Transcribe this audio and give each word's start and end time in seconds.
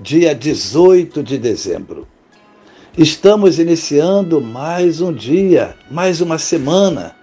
dia 0.00 0.34
18 0.34 1.22
de 1.22 1.36
dezembro. 1.36 2.08
Estamos 2.96 3.58
iniciando 3.58 4.40
mais 4.40 5.02
um 5.02 5.12
dia, 5.12 5.76
mais 5.90 6.22
uma 6.22 6.38
semana. 6.38 7.14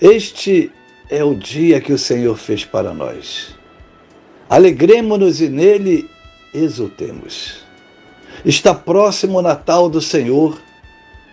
Este 0.00 0.70
é 1.10 1.24
o 1.24 1.34
dia 1.34 1.80
que 1.80 1.92
o 1.92 1.98
Senhor 1.98 2.36
fez 2.36 2.64
para 2.64 2.94
nós. 2.94 3.52
Alegremos-nos 4.48 5.40
e 5.40 5.48
nele 5.48 6.08
exultemos. 6.54 7.64
Está 8.44 8.72
próximo 8.72 9.38
o 9.38 9.42
Natal 9.42 9.88
do 9.88 10.00
Senhor. 10.00 10.56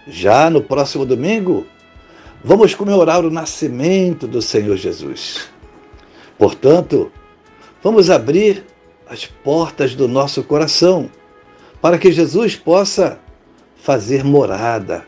Já 0.08 0.50
no 0.50 0.62
próximo 0.62 1.06
domingo, 1.06 1.68
vamos 2.44 2.74
comemorar 2.74 3.24
o 3.24 3.30
nascimento 3.30 4.28
do 4.28 4.42
Senhor 4.42 4.78
Jesus. 4.78 5.48
Portanto, 6.40 7.12
vamos 7.84 8.10
abrir 8.10 8.66
as 9.08 9.26
portas 9.26 9.96
do 9.96 10.08
nosso 10.08 10.44
coração, 10.44 11.10
para 11.82 11.98
que 11.98 12.12
Jesus 12.12 12.56
possa 12.56 13.20
fazer 13.76 14.24
morada, 14.24 15.06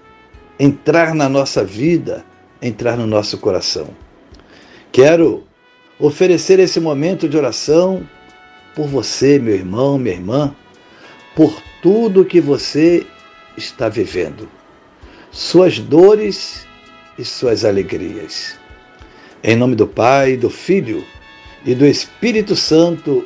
entrar 0.60 1.16
na 1.16 1.28
nossa 1.28 1.64
vida, 1.64 2.24
entrar 2.62 2.98
no 2.98 3.08
nosso 3.08 3.38
coração. 3.38 3.90
Quero 4.92 5.44
oferecer 6.00 6.60
esse 6.60 6.80
momento 6.80 7.28
de 7.28 7.38
oração 7.38 8.08
por 8.76 8.88
você, 8.88 9.40
meu 9.40 9.56
irmão, 9.56 9.98
minha 9.98 10.16
irmã, 10.16 10.56
por 11.36 11.62
tudo 11.82 12.26
que 12.26 12.40
você 12.40 13.06
está 13.58 13.90
vivendo, 13.90 14.48
suas 15.32 15.80
dores 15.80 16.68
e 17.18 17.26
suas 17.26 17.66
alegrias. 17.66 18.56
Em 19.44 19.56
nome 19.56 19.76
do 19.76 19.88
Pai, 19.88 20.38
do 20.38 20.50
Filho 20.50 21.04
e 21.66 21.74
do 21.74 21.86
Espírito 21.86 22.56
Santo. 22.56 23.26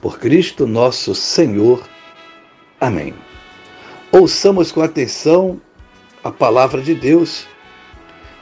por 0.00 0.18
Cristo 0.18 0.66
nosso 0.66 1.14
Senhor. 1.14 1.88
Amém. 2.80 3.14
Ouçamos 4.12 4.70
com 4.70 4.80
atenção 4.80 5.60
a 6.22 6.30
palavra 6.30 6.80
de 6.80 6.94
Deus 6.94 7.46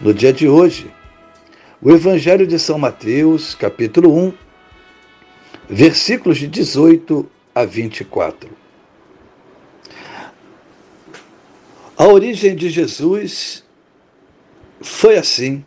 no 0.00 0.12
dia 0.12 0.32
de 0.32 0.48
hoje. 0.48 0.90
O 1.80 1.90
Evangelho 1.90 2.46
de 2.46 2.58
São 2.58 2.78
Mateus, 2.78 3.54
capítulo 3.54 4.14
1, 4.14 4.32
versículos 5.68 6.38
de 6.38 6.46
18 6.46 7.28
a 7.54 7.64
24. 7.64 8.50
A 11.96 12.06
origem 12.06 12.54
de 12.54 12.68
Jesus 12.68 13.64
foi 14.80 15.16
assim. 15.16 15.64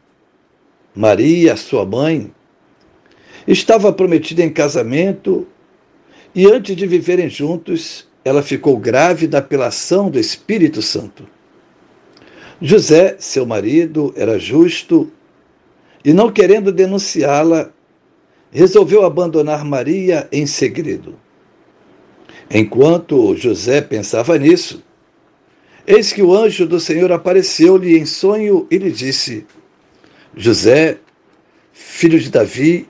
Maria, 0.95 1.55
sua 1.55 1.85
mãe, 1.85 2.31
estava 3.47 3.91
prometida 3.91 4.44
em 4.44 4.51
casamento 4.51 5.47
e 6.34 6.45
antes 6.45 6.75
de 6.75 6.85
viverem 6.85 7.29
juntos, 7.29 8.07
ela 8.23 8.44
ficou 8.44 8.78
grávida 8.78 9.41
pela 9.41 9.67
ação 9.67 10.09
do 10.09 10.19
Espírito 10.19 10.81
Santo. 10.81 11.28
José, 12.62 13.16
seu 13.19 13.45
marido, 13.45 14.13
era 14.16 14.38
justo 14.38 15.12
e, 16.03 16.13
não 16.13 16.31
querendo 16.31 16.72
denunciá-la, 16.72 17.72
resolveu 18.51 19.06
abandonar 19.06 19.63
Maria 19.63 20.28
em 20.31 20.45
segredo. 20.45 21.16
Enquanto 22.51 23.35
José 23.35 23.79
pensava 23.79 24.38
nisso, 24.38 24.84
eis 25.85 26.11
que 26.11 26.22
o 26.22 26.34
anjo 26.34 26.66
do 26.66 26.79
Senhor 26.79 27.11
apareceu-lhe 27.11 27.97
em 27.97 28.06
sonho 28.06 28.67
e 28.69 28.78
lhe 28.78 28.91
disse: 28.91 29.46
José, 30.35 30.97
filho 31.72 32.19
de 32.19 32.29
Davi, 32.29 32.90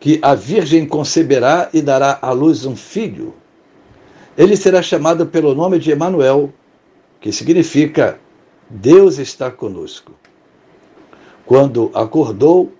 que 0.00 0.18
a 0.22 0.34
Virgem 0.34 0.86
conceberá 0.86 1.68
e 1.72 1.82
dará 1.82 2.18
à 2.22 2.30
luz 2.30 2.64
um 2.64 2.76
filho. 2.76 3.34
Ele 4.36 4.56
será 4.56 4.80
chamado 4.80 5.26
pelo 5.26 5.54
nome 5.54 5.78
de 5.78 5.90
Emanuel, 5.90 6.52
que 7.20 7.32
significa 7.32 8.18
Deus 8.70 9.18
está 9.18 9.50
conosco. 9.50 10.12
Quando 11.44 11.90
acordou, 11.94 12.72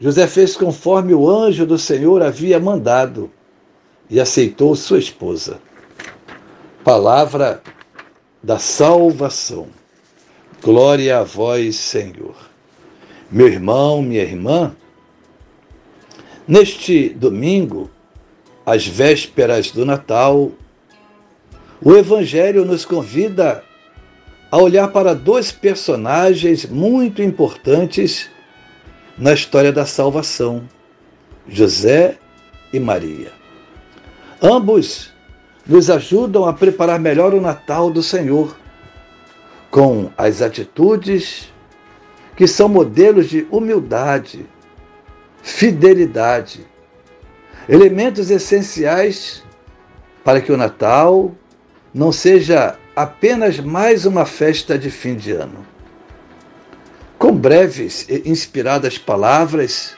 José 0.00 0.26
fez 0.26 0.56
conforme 0.56 1.12
o 1.12 1.28
anjo 1.28 1.66
do 1.66 1.76
Senhor 1.76 2.22
havia 2.22 2.58
mandado 2.60 3.30
e 4.08 4.20
aceitou 4.20 4.74
sua 4.76 4.98
esposa. 4.98 5.58
Palavra 6.84 7.60
da 8.42 8.58
salvação. 8.58 9.66
Glória 10.62 11.18
a 11.18 11.24
vós, 11.24 11.76
Senhor. 11.76 12.36
Meu 13.30 13.48
irmão, 13.48 14.00
minha 14.00 14.22
irmã, 14.22 14.74
Neste 16.48 17.10
domingo, 17.10 17.90
às 18.64 18.86
vésperas 18.86 19.70
do 19.70 19.84
Natal, 19.84 20.50
o 21.78 21.94
Evangelho 21.94 22.64
nos 22.64 22.86
convida 22.86 23.62
a 24.50 24.56
olhar 24.56 24.88
para 24.88 25.14
dois 25.14 25.52
personagens 25.52 26.64
muito 26.64 27.20
importantes 27.20 28.30
na 29.18 29.34
história 29.34 29.70
da 29.70 29.84
salvação: 29.84 30.66
José 31.46 32.16
e 32.72 32.80
Maria. 32.80 33.30
Ambos 34.40 35.12
nos 35.66 35.90
ajudam 35.90 36.46
a 36.46 36.54
preparar 36.54 36.98
melhor 36.98 37.34
o 37.34 37.42
Natal 37.42 37.90
do 37.90 38.02
Senhor, 38.02 38.56
com 39.70 40.10
as 40.16 40.40
atitudes 40.40 41.52
que 42.34 42.46
são 42.46 42.70
modelos 42.70 43.28
de 43.28 43.46
humildade 43.50 44.46
fidelidade. 45.48 46.66
Elementos 47.66 48.30
essenciais 48.30 49.42
para 50.22 50.42
que 50.42 50.52
o 50.52 50.56
Natal 50.58 51.34
não 51.92 52.12
seja 52.12 52.76
apenas 52.94 53.58
mais 53.58 54.04
uma 54.04 54.26
festa 54.26 54.78
de 54.78 54.90
fim 54.90 55.16
de 55.16 55.32
ano. 55.32 55.66
Com 57.18 57.34
breves 57.34 58.06
e 58.08 58.28
inspiradas 58.28 58.98
palavras, 58.98 59.96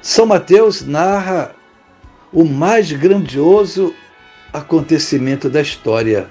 São 0.00 0.24
Mateus 0.24 0.82
narra 0.82 1.54
o 2.32 2.44
mais 2.44 2.92
grandioso 2.92 3.92
acontecimento 4.52 5.50
da 5.50 5.60
história, 5.60 6.28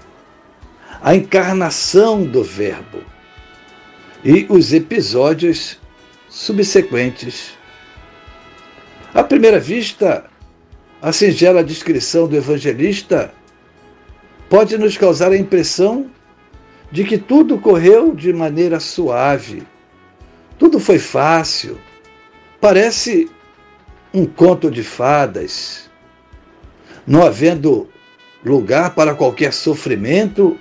a 1.01 1.13
encarnação 1.13 2.23
do 2.23 2.41
Verbo 2.41 3.01
e 4.23 4.47
os 4.49 4.71
episódios 4.71 5.77
subsequentes. 6.29 7.56
À 9.17 9.23
primeira 9.23 9.59
vista, 9.59 10.25
a 11.01 11.11
singela 11.11 11.63
descrição 11.63 12.27
do 12.27 12.35
evangelista 12.35 13.33
pode 14.47 14.77
nos 14.77 14.95
causar 14.95 15.31
a 15.31 15.35
impressão 15.35 16.11
de 16.91 17.03
que 17.03 17.17
tudo 17.17 17.57
correu 17.57 18.13
de 18.13 18.31
maneira 18.31 18.79
suave, 18.79 19.63
tudo 20.59 20.79
foi 20.79 20.99
fácil, 20.99 21.79
parece 22.61 23.27
um 24.13 24.23
conto 24.23 24.69
de 24.69 24.83
fadas, 24.83 25.89
não 27.07 27.25
havendo 27.25 27.89
lugar 28.45 28.93
para 28.93 29.15
qualquer 29.15 29.51
sofrimento 29.51 30.59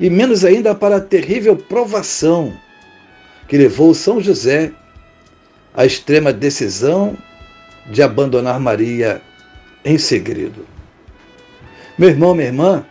e 0.00 0.10
menos 0.10 0.44
ainda 0.44 0.74
para 0.74 0.96
a 0.96 1.00
terrível 1.00 1.56
provação 1.56 2.52
que 3.46 3.56
levou 3.56 3.94
São 3.94 4.20
José 4.20 4.72
à 5.72 5.86
extrema 5.86 6.32
decisão 6.32 7.16
de 7.86 8.02
abandonar 8.02 8.60
Maria 8.60 9.22
em 9.84 9.98
segredo. 9.98 10.66
Meu 11.96 12.08
irmão, 12.08 12.34
minha 12.34 12.48
irmã, 12.48 12.84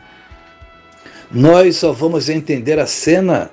nós 1.31 1.77
só 1.77 1.91
vamos 1.91 2.29
entender 2.29 2.79
a 2.79 2.85
cena 2.85 3.51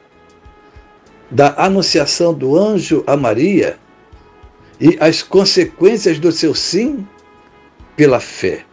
da 1.30 1.54
anunciação 1.56 2.32
do 2.32 2.56
anjo 2.56 3.02
a 3.06 3.16
Maria 3.16 3.78
e 4.80 4.96
as 5.00 5.22
consequências 5.22 6.18
do 6.18 6.30
seu 6.30 6.54
sim 6.54 7.06
pela 7.96 8.20
fé. 8.20 8.64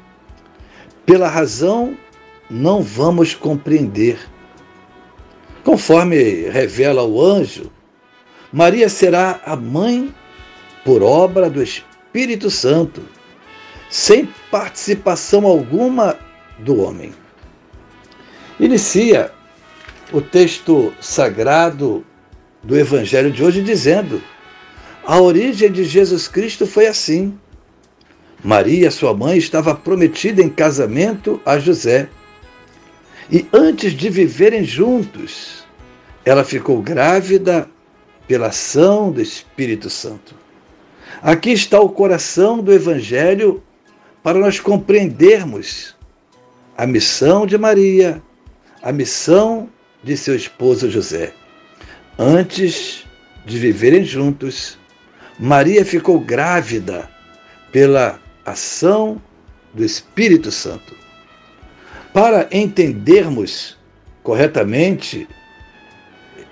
Pela 1.06 1.28
razão, 1.28 1.98
não 2.50 2.82
vamos 2.82 3.34
compreender. 3.34 4.20
Conforme 5.64 6.50
revela 6.50 7.04
o 7.04 7.22
anjo, 7.22 7.72
Maria 8.52 8.90
será 8.90 9.42
a 9.46 9.56
mãe 9.56 10.14
por 10.84 11.02
obra 11.02 11.50
do 11.50 11.64
Espírito 11.64 11.93
Santo, 12.50 13.02
sem 13.90 14.28
participação 14.52 15.46
alguma 15.46 16.18
do 16.60 16.82
homem. 16.82 17.14
Inicia 18.60 19.32
o 20.12 20.22
texto 20.22 20.94
sagrado 21.02 22.06
do 22.62 22.78
Evangelho 22.78 23.32
de 23.32 23.44
hoje 23.44 23.62
dizendo: 23.62 24.22
a 25.06 25.20
origem 25.20 25.72
de 25.72 25.84
Jesus 25.84 26.28
Cristo 26.28 26.66
foi 26.66 26.88
assim. 26.88 27.38
Maria, 28.44 28.92
sua 28.92 29.14
mãe, 29.14 29.38
estava 29.38 29.76
prometida 29.76 30.42
em 30.42 30.50
casamento 30.50 31.42
a 31.46 31.60
José. 31.60 32.10
E 33.32 33.46
antes 33.52 33.94
de 33.94 34.10
viverem 34.10 34.64
juntos, 34.64 35.66
ela 36.24 36.44
ficou 36.44 36.82
grávida 36.82 37.70
pela 38.28 38.48
ação 38.48 39.12
do 39.12 39.22
Espírito 39.22 39.90
Santo. 39.90 40.36
Aqui 41.22 41.52
está 41.52 41.80
o 41.80 41.90
coração 41.90 42.60
do 42.60 42.74
Evangelho 42.74 43.64
para 44.22 44.40
nós 44.40 44.60
compreendermos 44.60 45.96
a 46.78 46.88
missão 46.88 47.46
de 47.46 47.58
Maria, 47.58 48.22
a 48.82 48.92
missão 48.92 49.70
de 50.04 50.18
seu 50.18 50.36
esposo 50.36 50.90
José. 50.90 51.34
Antes 52.18 53.06
de 53.46 53.60
viverem 53.60 54.04
juntos, 54.04 54.78
Maria 55.40 55.86
ficou 55.86 56.20
grávida 56.20 57.10
pela 57.72 58.20
ação 58.46 59.22
do 59.74 59.84
Espírito 59.84 60.52
Santo. 60.52 60.96
Para 62.14 62.48
entendermos 62.52 63.78
corretamente 64.22 65.28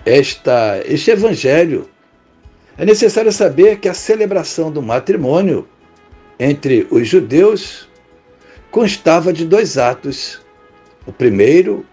esta, 0.05 0.81
este 0.85 1.11
evangelho, 1.11 1.89
é 2.81 2.85
necessário 2.85 3.31
saber 3.31 3.77
que 3.77 3.87
a 3.87 3.93
celebração 3.93 4.71
do 4.71 4.81
matrimônio 4.81 5.67
entre 6.39 6.87
os 6.89 7.07
judeus 7.07 7.87
constava 8.71 9.31
de 9.31 9.45
dois 9.45 9.77
atos. 9.77 10.41
O 11.05 11.11
primeiro, 11.11 11.85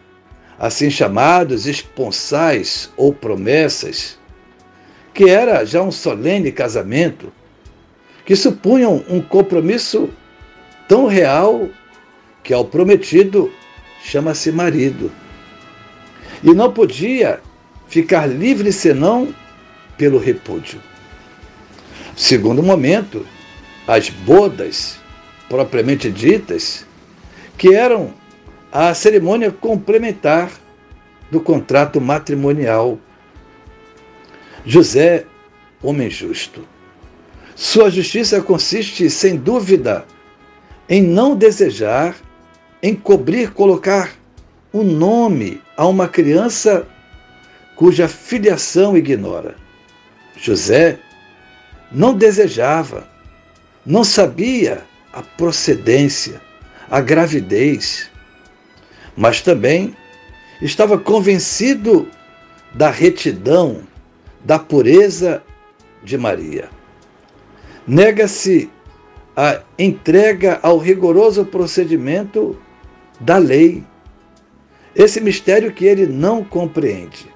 assim 0.59 0.89
chamados 0.89 1.67
esponsais 1.67 2.91
ou 2.97 3.13
promessas, 3.13 4.19
que 5.13 5.29
era 5.29 5.63
já 5.63 5.83
um 5.83 5.93
solene 5.93 6.51
casamento, 6.51 7.31
que 8.25 8.35
supunham 8.35 9.05
um 9.11 9.21
compromisso 9.21 10.09
tão 10.89 11.05
real 11.05 11.69
que 12.43 12.55
ao 12.55 12.65
prometido 12.65 13.53
chama-se 14.03 14.51
marido. 14.51 15.13
E 16.43 16.55
não 16.55 16.73
podia 16.73 17.41
ficar 17.89 18.25
livre 18.25 18.73
senão 18.73 19.35
pelo 19.99 20.19
repúdio. 20.19 20.81
Segundo 22.17 22.63
momento, 22.63 23.27
as 23.87 24.09
bodas, 24.09 24.99
propriamente 25.49 26.11
ditas, 26.11 26.87
que 27.59 27.75
eram 27.75 28.15
a 28.73 28.95
cerimônia 28.95 29.51
complementar 29.51 30.51
do 31.31 31.41
contrato 31.41 32.01
matrimonial 32.01 32.99
José, 34.65 35.25
homem 35.83 36.11
justo. 36.11 36.63
Sua 37.55 37.91
justiça 37.91 38.41
consiste, 38.43 39.09
sem 39.09 39.37
dúvida, 39.37 40.05
em 40.89 41.03
não 41.03 41.35
desejar 41.35 42.17
encobrir, 42.83 43.53
colocar 43.53 44.13
um 44.73 44.85
nome 44.85 45.61
a 45.77 45.87
uma 45.87 46.07
criança 46.07 46.87
cuja 47.77 48.09
filiação 48.09 48.97
ignora. 48.97 49.57
José 50.41 50.99
não 51.91 52.15
desejava, 52.15 53.09
não 53.85 54.05
sabia 54.05 54.85
a 55.13 55.21
procedência, 55.21 56.41
a 56.89 57.01
gravidez, 57.01 58.09
mas 59.17 59.43
também 59.43 59.97
estava 60.63 60.97
convencido 60.97 62.09
da 62.73 62.91
retidão 62.91 63.83
da 64.45 64.59
pureza 64.59 65.43
de 66.05 66.17
Maria. 66.17 66.71
Nega-se 67.87 68.71
a 69.37 69.63
entrega 69.79 70.61
ao 70.63 70.79
rigoroso 70.79 71.45
procedimento 71.45 72.61
da 73.19 73.39
lei, 73.39 73.83
esse 74.95 75.21
mistério 75.21 75.73
que 75.73 75.85
ele 75.85 76.07
não 76.07 76.45
compreende. 76.45 77.29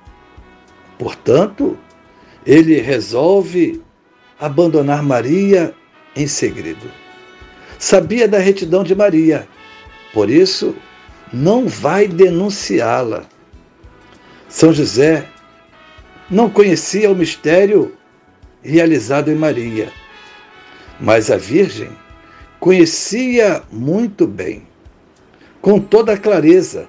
Portanto, 0.98 1.76
ele 2.46 2.80
resolve 2.80 3.82
abandonar 4.38 5.02
Maria 5.02 5.74
em 6.16 6.26
segredo. 6.26 6.90
Sabia 7.78 8.28
da 8.28 8.38
retidão 8.38 8.84
de 8.84 8.94
Maria, 8.94 9.48
por 10.12 10.28
isso 10.28 10.74
não 11.32 11.66
vai 11.66 12.06
denunciá-la. 12.06 13.24
São 14.48 14.72
José 14.72 15.26
não 16.30 16.50
conhecia 16.50 17.10
o 17.10 17.14
mistério 17.14 17.96
realizado 18.62 19.30
em 19.30 19.34
Maria, 19.34 19.90
mas 21.00 21.30
a 21.30 21.36
Virgem 21.36 21.90
conhecia 22.60 23.62
muito 23.72 24.26
bem, 24.26 24.66
com 25.60 25.80
toda 25.80 26.12
a 26.12 26.18
clareza. 26.18 26.88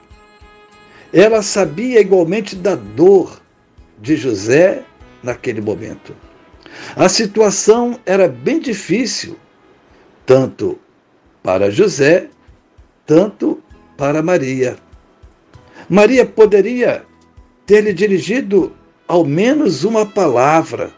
Ela 1.12 1.42
sabia 1.42 2.00
igualmente 2.00 2.56
da 2.56 2.76
dor 2.76 3.42
de 4.00 4.16
José 4.16 4.84
naquele 5.24 5.62
momento. 5.62 6.16
A 6.96 7.08
situação 7.08 8.00
era 8.06 8.28
bem 8.28 8.60
difícil, 8.60 9.38
tanto 10.26 10.78
para 11.42 11.72
José, 11.72 12.28
tanto 13.06 13.62
para 13.98 14.22
Maria. 14.22 14.76
Maria 15.90 16.26
poderia 16.26 17.06
ter 17.66 17.82
lhe 17.82 17.94
dirigido 17.94 18.76
ao 19.08 19.26
menos 19.26 19.84
uma 19.84 20.06
palavra 20.06 20.92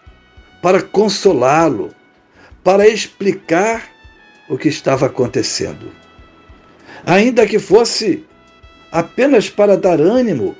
para 0.61 0.81
consolá-lo, 0.81 1.93
para 2.63 2.87
explicar 2.87 3.89
o 4.49 4.57
que 4.57 4.67
estava 4.67 5.07
acontecendo. 5.07 5.91
Ainda 7.05 7.45
que 7.45 7.59
fosse 7.59 8.25
apenas 8.91 9.49
para 9.49 9.77
dar 9.77 9.99
ânimo, 9.99 10.55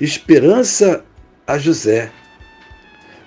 esperança 0.00 1.04
a 1.46 1.58
José. 1.58 2.10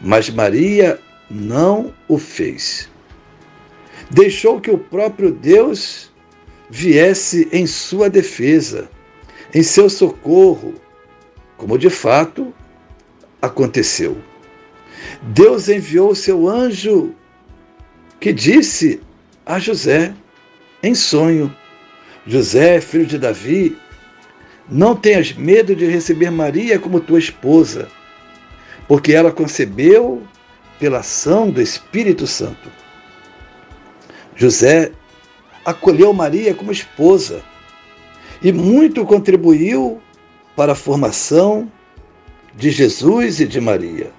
Mas 0.05 0.29
Maria 0.29 0.99
não 1.31 1.91
o 2.07 2.19
fez. 2.19 2.87
Deixou 4.11 4.61
que 4.61 4.69
o 4.69 4.77
próprio 4.77 5.31
Deus 5.31 6.11
viesse 6.69 7.49
em 7.51 7.65
sua 7.65 8.07
defesa, 8.07 8.87
em 9.51 9.63
seu 9.63 9.89
socorro, 9.89 10.75
como 11.57 11.75
de 11.75 11.89
fato 11.89 12.53
aconteceu. 13.41 14.15
Deus 15.23 15.69
enviou 15.69 16.13
seu 16.13 16.47
anjo 16.47 17.15
que 18.19 18.31
disse 18.31 19.01
a 19.43 19.57
José 19.57 20.13
em 20.83 20.93
sonho: 20.93 21.51
José, 22.27 22.79
filho 22.79 23.07
de 23.07 23.17
Davi, 23.17 23.75
não 24.69 24.95
tenhas 24.95 25.33
medo 25.33 25.75
de 25.75 25.87
receber 25.87 26.29
Maria 26.29 26.77
como 26.77 26.99
tua 26.99 27.17
esposa, 27.17 27.87
porque 28.87 29.13
ela 29.13 29.31
concebeu 29.31 30.21
pela 30.79 30.99
ação 30.99 31.49
do 31.49 31.61
Espírito 31.61 32.27
Santo. 32.27 32.69
José 34.35 34.91
acolheu 35.63 36.13
Maria 36.13 36.53
como 36.53 36.71
esposa 36.71 37.43
e 38.41 38.51
muito 38.51 39.05
contribuiu 39.05 40.01
para 40.55 40.73
a 40.73 40.75
formação 40.75 41.71
de 42.53 42.69
Jesus 42.69 43.39
e 43.39 43.47
de 43.47 43.59
Maria, 43.59 44.11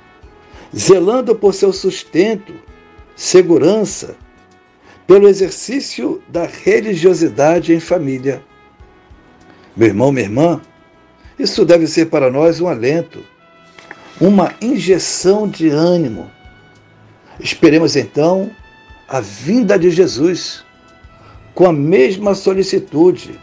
zelando 0.74 1.34
por 1.34 1.54
seu 1.54 1.72
sustento, 1.72 2.54
segurança, 3.14 4.16
pelo 5.06 5.28
exercício 5.28 6.20
da 6.28 6.46
religiosidade 6.46 7.72
em 7.72 7.80
família. 7.80 8.42
Meu 9.76 9.88
irmão, 9.88 10.10
minha 10.10 10.26
irmã, 10.26 10.60
isso 11.38 11.64
deve 11.64 11.86
ser 11.86 12.06
para 12.06 12.30
nós 12.30 12.60
um 12.60 12.66
alento, 12.66 13.22
uma 14.20 14.54
injeção 14.60 15.48
de 15.48 15.68
ânimo. 15.68 16.30
Esperemos 17.38 17.96
então 17.96 18.50
a 19.08 19.20
vinda 19.20 19.78
de 19.78 19.90
Jesus 19.90 20.64
com 21.54 21.66
a 21.66 21.72
mesma 21.72 22.34
solicitude, 22.34 23.38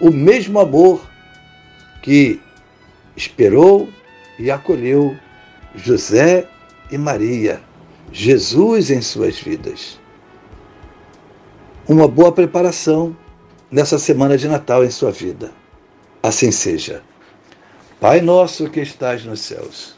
o 0.00 0.10
mesmo 0.10 0.58
amor 0.58 1.08
que 2.02 2.40
esperou 3.16 3.88
e 4.38 4.50
acolheu 4.50 5.16
José 5.74 6.48
e 6.90 6.96
Maria, 6.96 7.60
Jesus 8.12 8.90
em 8.90 9.02
suas 9.02 9.38
vidas 9.38 9.98
uma 11.88 12.06
boa 12.06 12.30
preparação 12.30 13.16
nessa 13.70 13.98
semana 13.98 14.36
de 14.36 14.46
Natal 14.46 14.84
em 14.84 14.90
sua 14.90 15.10
vida. 15.10 15.50
Assim 16.22 16.50
seja. 16.50 17.02
Pai 17.98 18.20
nosso 18.20 18.68
que 18.68 18.80
estás 18.80 19.24
nos 19.24 19.40
céus, 19.40 19.97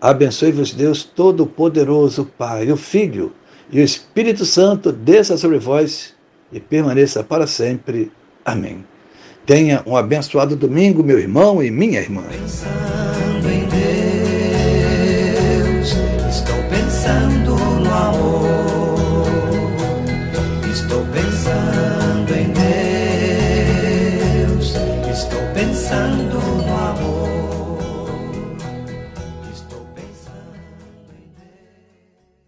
Abençoe-vos, 0.00 0.72
Deus 0.72 1.02
Todo-Poderoso, 1.02 2.30
Pai, 2.36 2.70
o 2.70 2.76
Filho 2.76 3.32
e 3.70 3.80
o 3.80 3.82
Espírito 3.82 4.44
Santo, 4.44 4.92
desça 4.92 5.36
sobre 5.36 5.58
vós 5.58 6.14
e 6.52 6.60
permaneça 6.60 7.24
para 7.24 7.46
sempre. 7.46 8.12
Amém. 8.44 8.84
Tenha 9.46 9.82
um 9.86 9.96
abençoado 9.96 10.56
domingo, 10.56 11.02
meu 11.02 11.18
irmão 11.18 11.62
e 11.62 11.70
minha 11.70 12.00
irmã. 12.00 12.22
Pensando 12.30 13.50
em 13.50 13.66
Deus, 15.68 15.94
estou 16.28 16.56
pensando 16.70 17.63